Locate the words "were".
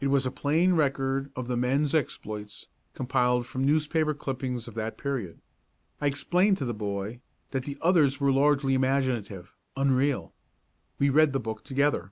8.18-8.32